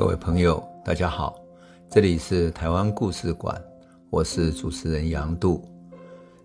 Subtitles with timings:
[0.00, 1.38] 各位朋友，大家好，
[1.90, 3.62] 这里是台湾故事馆，
[4.08, 5.62] 我是主持人杨度，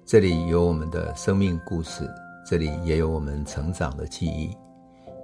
[0.05, 2.05] 这里有我们的生命故事，
[2.45, 4.53] 这里也有我们成长的记忆，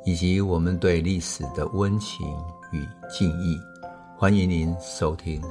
[0.05, 2.25] 以及我们对历史的温情
[2.71, 3.59] 与敬意。
[4.17, 5.41] 欢迎您收听。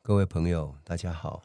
[0.00, 1.42] 各位朋友，大家好，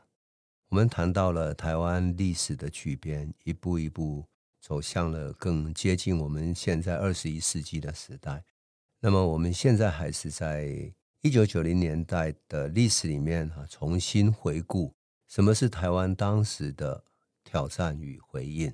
[0.70, 4.24] 我们谈到了台湾历史的巨变，一步一步。
[4.62, 8.44] 走向了更接近我们现在二十一世纪的时代。
[9.00, 14.94] 那么我们现在还是在一九九零年代的历史里面啊，重新回顾
[15.28, 17.04] 什么是台湾当时的
[17.44, 18.72] 挑战与回应。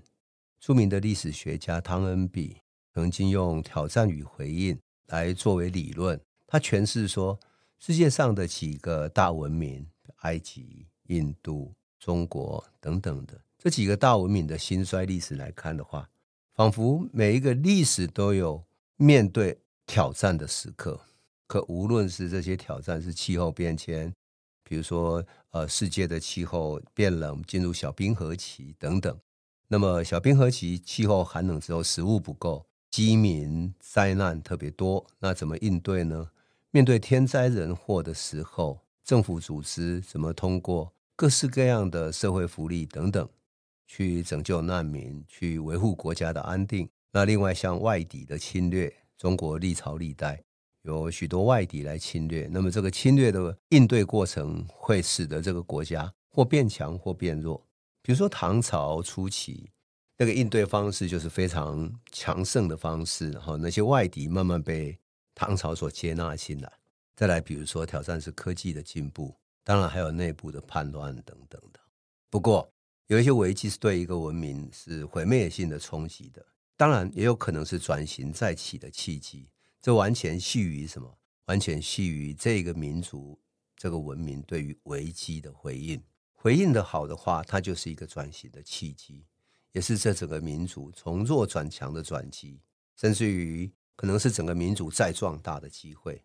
[0.59, 2.57] 著名的历史学家汤恩比
[2.93, 7.39] 曾经用挑战与回应来作为理论，他诠释说，
[7.79, 9.87] 世界上的几个大文明，
[10.21, 13.39] 埃及、印度、中国等等的。
[13.67, 16.09] 这几个大文明的兴衰历史来看的话，
[16.55, 18.63] 仿佛每一个历史都有
[18.95, 20.97] 面对挑战的时刻。
[21.47, 24.13] 可无论是这些挑战是气候变迁，
[24.63, 29.19] 比如说呃世界的气候变冷，进入小冰河期等等。
[29.67, 36.29] 那么小冰河期气候寒冷之后，食物不够，饥民灾难特别多，那怎么应对呢？
[36.71, 43.27] 面对天灾人祸的时候，政府组织怎么通过各式各样的社会福利等等？
[43.87, 46.87] 去拯救难民，去维护国家的安定。
[47.11, 50.43] 那另外像外敌的侵略，中国历朝历代
[50.83, 52.47] 有许多外敌来侵略。
[52.51, 57.65] 那么这个侵略的应对过程，会使得这个国家或变强或变弱。
[58.03, 59.71] 比如说唐朝初期，
[60.17, 64.97] 那个应对方式就是非常强盛的方式，然后那些外敌慢慢被
[65.33, 66.71] 唐朝所接纳进来。
[67.15, 71.79] 再来，比如说挑战是科技的进步，当然还有内部的叛乱等等的。
[72.29, 72.71] 不过，
[73.07, 76.45] 有一些危机是对一个文明是毁灭性的冲击的，
[76.75, 79.47] 当然也有可能是转型再起的契机。
[79.81, 81.17] 这完全系于什么？
[81.45, 83.39] 完全系于这个民族、
[83.77, 86.03] 这个文明对于危机的回应。
[86.33, 89.25] 回应的好的话，它就是一个转型的契机，
[89.71, 92.59] 也是这整个民族从弱转强的转机，
[92.97, 96.21] 甚至于可能是整个民族再壮大的机会。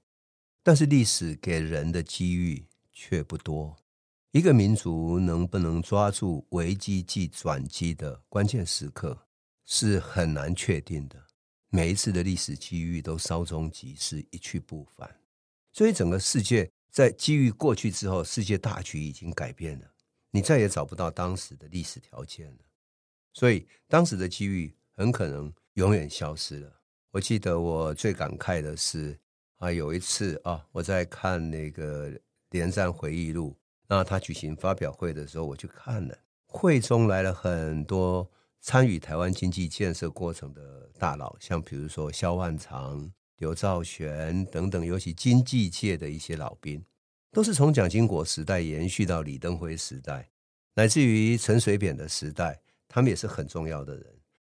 [0.64, 3.76] 但是历史给人的机遇却不多。
[4.32, 9.26] 一个民族能不能抓住危机即转机的关键时刻，
[9.66, 11.22] 是很难确定的。
[11.68, 15.14] 每一次的历史机遇都稍纵即逝，一去不返。
[15.70, 19.92] 所以整个世界在机遇过去之后，世界大局已经改变了，
[20.30, 22.58] 你再也找不到当时的历史条件了。
[23.34, 26.80] 所以当时的机遇很可能永远消失了。
[27.10, 29.20] 我记得我最感慨的是
[29.58, 32.10] 啊，有一次啊，我在看那个
[32.48, 33.54] 连战回忆录。
[33.92, 36.16] 那他举行发表会的时候，我去看了。
[36.46, 38.26] 会中来了很多
[38.58, 46.82] 参与台湾经济建设过程的大佬，像比如说萧万长、刘兆玄等等，尤其经济界的一些老兵，
[47.32, 50.30] 都是从蒋经国时代延续到李登辉时代，
[50.72, 54.06] 乃至于陈水扁的时代，他们也是很重要的人。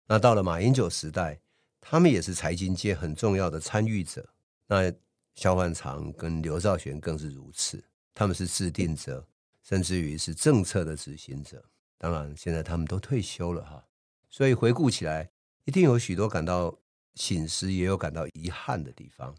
[0.09, 1.39] 那到了马英九时代，
[1.81, 4.29] 他们也是财经界很重要的参与者。
[4.67, 4.93] 那
[5.37, 7.81] 萧万长跟刘兆玄更是如此。
[8.19, 9.25] 他们是制定者，
[9.63, 11.65] 甚至于是政策的执行者。
[11.97, 13.87] 当然，现在他们都退休了哈，
[14.29, 15.31] 所以回顾起来，
[15.67, 16.77] 一定有许多感到
[17.15, 19.33] 醒思，也有感到遗憾的地方。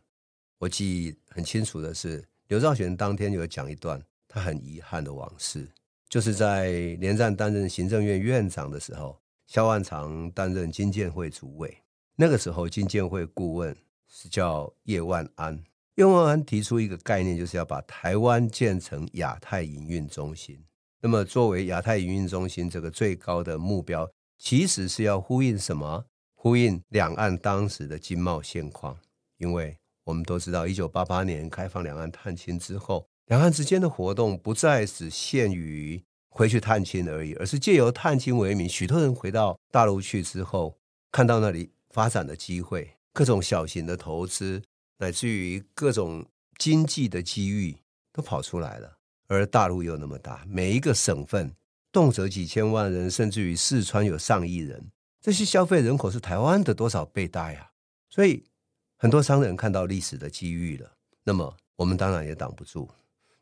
[0.59, 5.67] 我记忆很清楚的是，刘兆玄当天有讲一段他很遗憾的往事，
[6.07, 11.83] 就是在连战担任行政院院长的时候，萧万长担任经建会主委，
[12.15, 13.75] 那个时候经建会顾问
[14.07, 15.61] 是叫叶万安。
[15.99, 20.57] 叶万安提出一个概念，就是要把台湾建成亚太营运中心。
[21.01, 26.05] 那么，作为亚太营运中心这个最高的目标，其实是要呼应什么？
[26.35, 28.97] 呼应两岸当时的经贸现况。
[29.39, 40.77] 因为我们都知道，一九八八年开放两岸探亲之后，两岸之间的活动不再只限于回去探亲而已，而是借由探亲为名，许多人回到大陆去之后，
[41.11, 44.61] 看到那里发展的机会，各种小型的投资。
[44.99, 46.25] 乃至于各种
[46.57, 47.75] 经济的机遇
[48.13, 48.97] 都跑出来了，
[49.27, 51.55] 而大陆又那么大，每一个省份
[51.91, 54.91] 动辄几千万人，甚至于四川有上亿人，
[55.21, 57.71] 这些消费人口是台湾的多少倍大呀？
[58.09, 58.43] 所以
[58.97, 60.91] 很多商人看到历史的机遇了，
[61.23, 62.89] 那么我们当然也挡不住。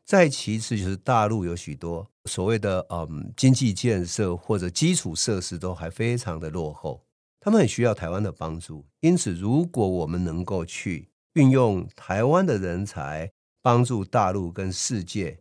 [0.04, 7.04] 再其次就是大陆有许多所谓的嗯经济建设或者基础设施都还非常的落后，
[7.40, 8.86] 他们很需要台湾的帮助。
[9.00, 13.30] 因此，如果我们能够去运用台湾的人才，
[13.62, 15.38] 帮助大陆跟世界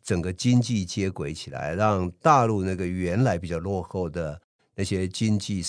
[0.00, 4.40] 整个经济接轨起来，让大陆那个原来比较落后的
[4.76, 5.60] 那些经济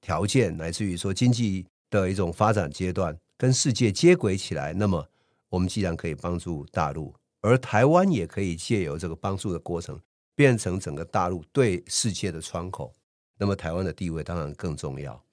[0.00, 5.08] 条件，乃至于说经济的一种发展阶段，跟世界接轨起来，那么
[5.48, 10.00] 我们既然可以帮助大陆，而台湾也可以借由这个帮助的过程，
[10.34, 12.92] 变成整个大陆对世界的窗口，
[13.38, 15.24] 那么台湾的地位当然更重要。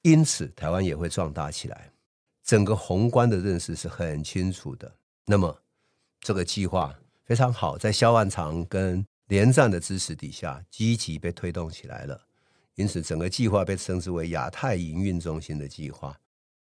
[0.00, 1.91] 因此，台湾也会壮大起来。
[2.44, 4.92] 整个宏观的认识是很清楚的。
[5.26, 5.62] 那么，
[6.20, 12.20] 这个计划非常好，在萧万长跟连战的支持底下，积极被推动起来了。
[12.74, 16.18] 因此，整个计划被称之为亚太营运中心的计划。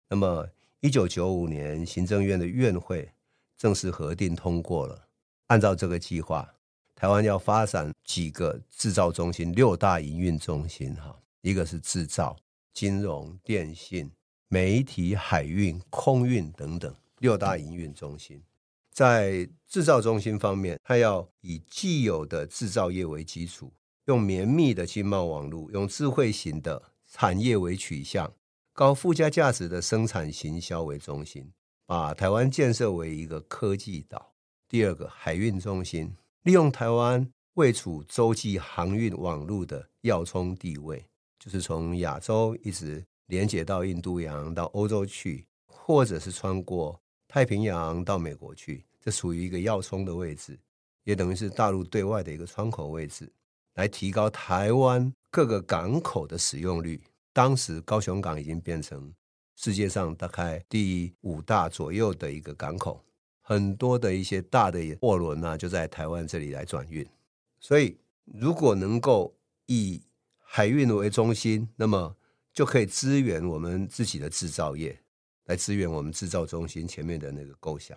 [0.10, 0.48] 那么，
[0.80, 3.12] 一九九五年，行政院的院会
[3.58, 5.08] 正式核定通过了。
[5.48, 6.48] 按照这个计划，
[6.96, 12.36] 台湾要发展几个制造中心，六大营运中心，哈，一个是制造。
[12.74, 14.12] 金融、电信、
[14.48, 18.42] 媒体、海运、空运等等六大营运中心，
[18.92, 23.74] 在制造中心方面，它要以既有的制造业为基础，
[24.06, 26.82] 用绵密的经贸网络，用智慧型的
[27.12, 28.32] 产业为取向，
[28.74, 31.52] 高附加价值的生产行销为中心，
[31.86, 34.34] 把台湾建设为一个科技岛。
[34.68, 41.06] 第二个海运中心，利用台湾位处洲际航运网络的要冲地位。
[41.40, 50.60] 就是从亚洲一直连接到印度洋到欧洲去，或者是穿过太平洋到美国去，这属于一个要冲的位置，
[51.04, 53.32] 也等于是大陆对外的一个窗口位置，
[53.76, 57.02] 来提高台湾各个港口的使用率。
[57.34, 59.14] 当时高雄港已经变成
[59.56, 63.04] 世界上大概第五大左右的一个港口，
[63.42, 67.06] 很多的一些大的货轮呢就在台湾这里来转运，
[67.60, 69.36] 所以如果能够
[69.66, 70.02] 以
[70.40, 72.16] 海运为中心，那么
[72.56, 74.98] 就可以支援我们自己的制造业，
[75.46, 77.96] 来支援我们制造中心前面的那个构想。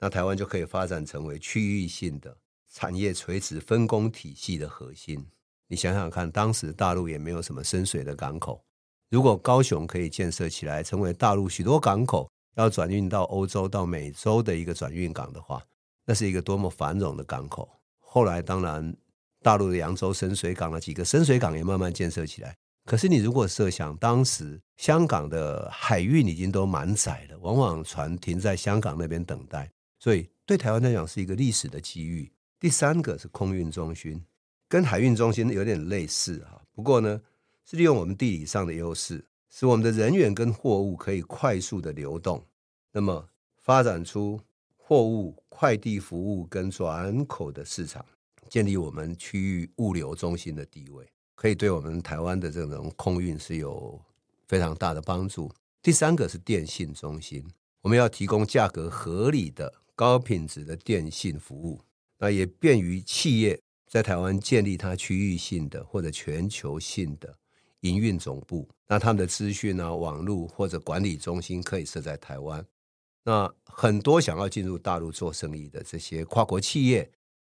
[0.00, 2.34] 那台湾就可以发展成为区域性的
[2.72, 5.24] 产业垂直分工体系的核心。
[5.68, 8.64] 你想想看，当时大陆也没有什么深水的港口，
[9.10, 15.62] 如果高雄可以建设起来，成为大陆许多港口要转运到欧洲、到美洲的一个转运港的话，
[16.06, 17.68] 那是一个多么繁荣的港口。
[18.00, 18.96] 后来当然。
[19.44, 22.56] 大陆的扬州深水港的几个深水港也慢慢建设起来。
[22.84, 32.32] 可是你如果设想，当时香港的海运已经都满载了，往往船停在香港那边等待，所以对台湾来讲是一个历史的机遇。
[32.58, 34.24] 第三个是空运中心，
[34.68, 37.20] 跟海运中心有点类似哈，不过呢
[37.64, 42.44] 是利用我们地理上的优势，使我们的人员跟货物可以快速的流动，
[42.92, 43.28] 那么
[43.58, 44.40] 发展出
[44.76, 48.04] 货物快递服务跟转口的市场。
[48.48, 54.00] 建立我们区域物流中心的地位，可以对我们台湾的这种空运是有
[54.46, 55.52] 非常大的帮助。
[55.82, 57.44] 第三个是电信中心，
[57.80, 61.80] 我们要提供价格合理的高品质的电信服务，
[62.18, 67.36] 那也便于企业在台湾建立它区域性的或者全球性的
[67.80, 68.68] 营运总部。
[68.88, 72.64] 那他们的资讯啊、网络或者管理中心可以设在台湾。
[73.24, 77.10] 那很多想要进入大陆做生意的这些跨国企业。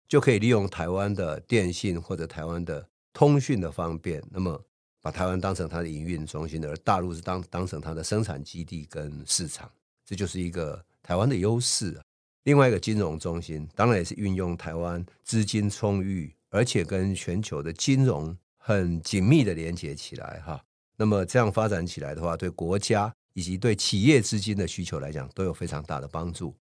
[0.07, 4.61] 就可以利用台湾的电信或者台湾的通讯的方便，那么
[5.01, 9.71] 把台湾当成它的营运中心，而大陆是当当成它的生产基地跟市场，
[10.05, 11.97] 这就是一个台湾的优势。
[12.43, 20.61] 另外一个金融中心，当然也是运用台湾资金充裕，而且跟全球的金融很紧密的连接起来哈。
[20.97, 26.53] 那么这样发展起来的话，对国家以及对企业资金的需求来讲，都有非常大的帮助。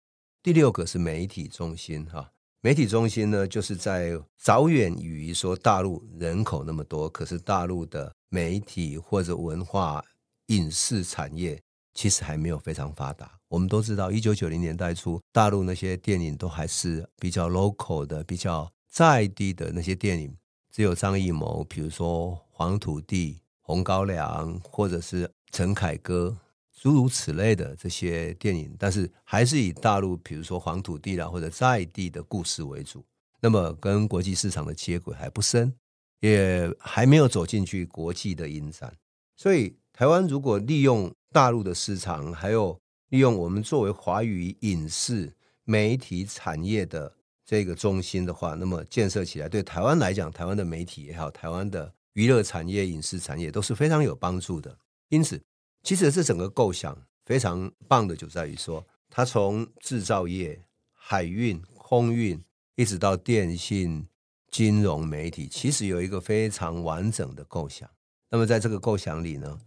[0.44, 2.30] 第六个是媒体中心哈。
[2.66, 10.02] 媒体中心呢，就是在早远于说大陆人口那么多，可是大陆的媒体或者文化
[10.46, 11.62] 影视产业
[11.94, 13.30] 其实还没有非常发达。
[13.50, 20.34] 我们都知道，一九九零年代初，大陆那些电影都还是比较 local 的、比较在地的那些电影，
[20.72, 26.38] 只有张艺谋，比如说《黄土地》《红高粱》，或者是陈凯歌。
[26.84, 33.02] 诸如此类的这些电影，但是还是以大陆，比如说黄土地啦，或者在地的故事为主。
[33.40, 35.74] 那么跟国际市场的接轨还不深，
[36.20, 38.94] 也还没有走进去国际的影展。
[39.38, 42.78] 所以，台湾如果利用大陆的市场，还有
[43.12, 45.32] 利用我们作为华语影视
[45.64, 54.78] 媒体产业的这个中心的话，那么建设起来，对台湾来讲，台湾的媒体也好，台湾的娱乐产业、影视产业都是非常有帮助的。
[55.08, 55.42] 因此。
[55.84, 60.64] 其实这整个构想非常棒的，就在于说，它从制造业、
[60.94, 62.42] 海运、空运，
[62.76, 64.08] 一直到电信、
[64.50, 67.90] 金融、媒体，其实有一个非常完整的构想。
[68.30, 69.60] 那么在这个构想里呢，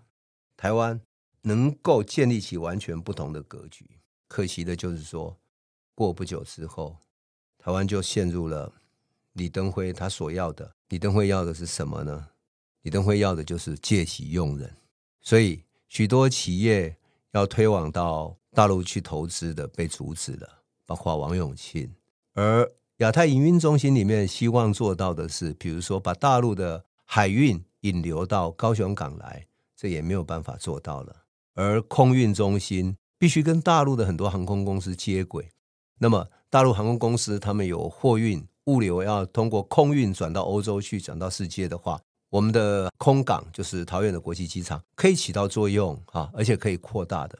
[0.56, 0.98] 台湾
[1.42, 3.86] 能够建立起完全不同的格局。
[4.26, 5.38] 可惜的就是说，
[5.94, 6.96] 过不久之后，
[7.58, 8.72] 台湾就陷入了
[9.34, 10.74] 李登辉他所要的。
[10.88, 12.28] 李登辉要的是什么呢？
[12.82, 14.74] 李登辉要的就是借机用人，
[15.20, 15.62] 所以。
[15.88, 16.96] 许多企业
[17.32, 20.48] 要推广到大陆去投资的被阻止了，
[20.84, 21.90] 包括王永庆。
[22.34, 31.24] 而亚太营运中心里面希望做到的是，比如说把大陆的海运引流到高雄港来，这也没有办法做到了。
[31.54, 35.50] 而空运中心必须跟大陆的很多航空公司接轨，
[35.98, 47.38] 那么大陆航空公司他们有货运物流要通过空运转到欧洲去，转到世界的话，我们的空港就是桃园的国际机场可以起到作用啊，而且可以扩大的。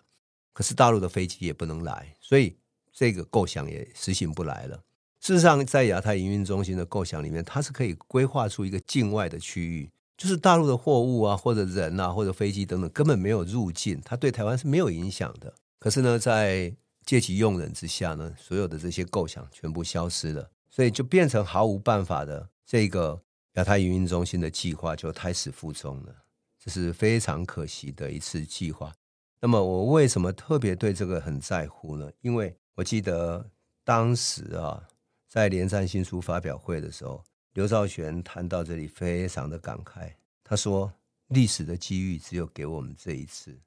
[0.53, 2.57] 可是大陆的飞机也不能来，所以
[2.93, 4.81] 这个构想也实行不来了。
[5.21, 9.91] 事实上，在亚太营运中心的构想里面，它是可以规划出一个境外的区域。
[10.17, 15.53] 就是大陆的货物啊，或者人啊，或者飞机等等，根本没有入境，它对台湾是没有影响的。
[15.79, 16.75] 可是呢，在
[17.05, 23.21] 借机用人之下呢，所有的这些构想全部消失了，所以就变成毫无办法的这个
[23.57, 26.15] 亚太营运中心的计划就胎死腹中了。
[26.59, 28.93] 这是非常可惜的一次计划。
[29.41, 32.11] 那么我为什么特别对这个很在乎呢？
[32.23, 33.45] 因为我记得
[33.85, 34.83] 当时啊，
[35.29, 37.23] 在联战新书发表会的时候。
[37.55, 40.13] 刘兆玄谈到这里，非常的感慨。
[40.45, 40.93] 他说
[41.29, 43.59] ：“历史的机遇只有给我们这一次。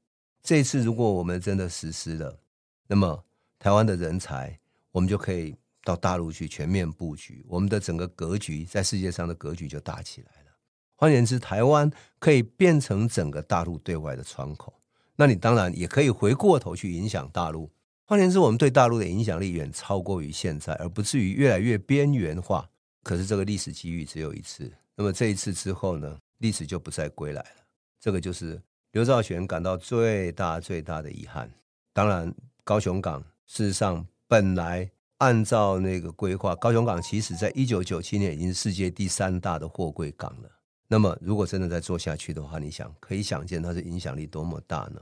[0.43, 2.39] 这一次，如果我们真的实施了，
[2.85, 3.25] 那么
[3.57, 4.55] 台湾的人才，
[4.91, 5.55] 我们就可以
[5.89, 10.51] 到大陆去全面布局，我们的整个格局在世界上的格局就大起来了。
[10.95, 14.71] 换言之，台湾可以变成整个大陆对外的窗口。
[15.15, 17.71] 那你当然也可以回过头去影响大陆。
[18.05, 22.69] 换言之，我们对大陆的影响力远超过于现在，而不至于越来越边缘化。”
[23.01, 27.65] 可是这个历史机遇只有一次，那么这一次之后呢，历史就不再归来了。
[27.99, 31.49] 这个就是刘兆玄感到最大最大的遗憾。
[31.93, 32.31] 当然，
[32.63, 34.87] 高雄港事实上本来
[35.19, 40.49] 按照那个规划，高雄港其实在一九九七年已经是世界第三大的货柜港了。
[40.87, 44.99] 那么如果真的再做下去的话，你想可以想见它的影响力多么大呢？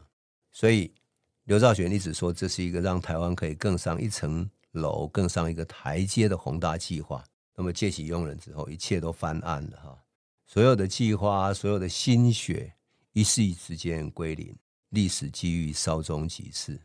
[0.51, 0.91] 所以
[1.45, 7.23] 刘兆玄一直说，这是一个让台湾可以更上一层楼、更上一个台阶的宏大计划。
[7.55, 9.97] 那么借机用人之后，一切都翻案了哈！
[10.45, 12.73] 所有的计划，所有的心血，
[13.13, 14.55] 一夕之间归零，
[14.89, 16.79] 历史机遇稍纵即逝。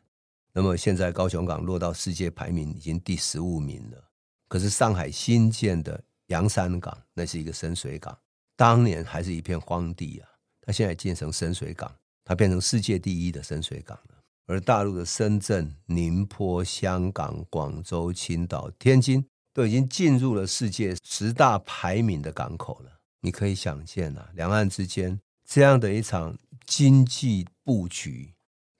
[0.52, 4.10] 那么现在高雄港落到世界排名已经第十五名了。
[4.48, 8.18] 可是上海新建的洋山港，那是一个深水港，
[8.56, 10.28] 当年还是一片荒地啊！
[10.60, 11.94] 它现在建成深水港，
[12.24, 14.18] 它变成世界第一的深水港了。
[14.46, 19.24] 而大陆的深圳、宁波、香港、广州、青岛、天津。
[19.54, 23.00] 都已经进入了世界十大排名的港口了。
[23.20, 28.32] 你可以想见啊，两岸之间这样的一场经济布局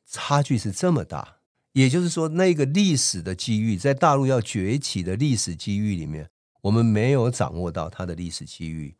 [0.07, 1.41] 差距是这么大。
[1.73, 6.29] 也就是说，那个历史的机遇，在大陆要崛起的历史机遇里面，
[6.61, 8.95] 我们没有掌握到它的历史机遇，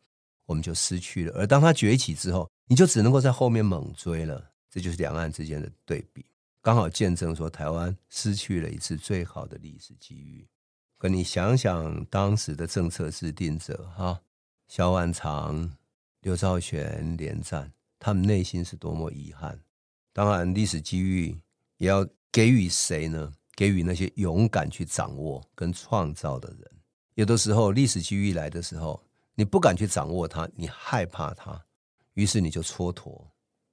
[0.45, 1.33] 我们就失去了。
[1.37, 4.51] 而当它崛起之后，你就只能够在后面猛追了。
[4.69, 6.25] 这就是两岸之间的对比，
[6.59, 10.47] 刚好见证说台湾失去了一次最好的历史机遇。
[10.97, 14.19] 可你想想，当时的政策制定者哈，
[14.67, 15.71] 萧万长、
[16.21, 19.59] 刘兆玄连战，他们内心是多么遗憾。
[20.11, 21.37] 当然，历史机遇
[21.77, 23.31] 也要给予谁呢？
[23.55, 26.71] 给予那些勇敢去掌握跟创造的人。
[27.13, 29.01] 有的时候，历史机遇来的时候，
[29.35, 31.63] 你不敢去掌握它，你害怕它，
[32.15, 33.25] 于是你就蹉跎，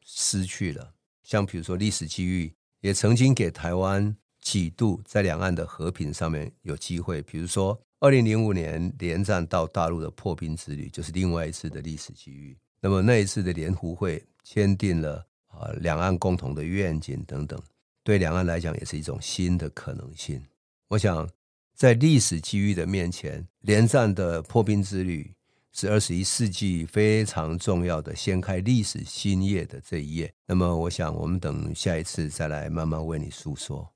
[0.04, 0.94] 失去了。
[1.24, 4.14] 像比如说，历史机遇也曾经给台湾。
[4.42, 12.56] 几度在两岸的和平上面有机会，比如说二零零五年连战到大陆的破冰之旅，就是另外一次的历史机遇。
[12.80, 17.62] 那么那一次的联湖会签订了啊两岸共同的愿景等等，
[18.02, 20.42] 对两岸来讲也是一种新的可能性。
[20.88, 21.28] 我想
[21.74, 25.32] 在历史机遇的面前，连战的破冰之旅
[25.72, 30.32] 是二十一世纪非常重要的掀开历史新页的这一页。
[30.46, 33.88] 那么我想我们等下一次再来慢慢为你诉说。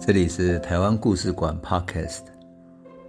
[0.00, 2.24] 这里是台湾故事馆 Podcast，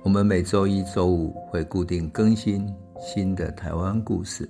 [0.03, 2.67] 我们每周一、周五会固定更新
[2.99, 4.49] 新的台湾故事，